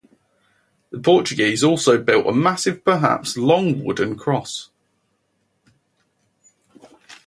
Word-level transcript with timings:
The 0.89 0.97
Portuguese 0.99 1.63
also 1.63 1.99
built 2.01 2.25
a 2.25 2.31
massive-perhaps 2.33 3.37
long-wooden 3.37 4.17
cross. 4.17 4.71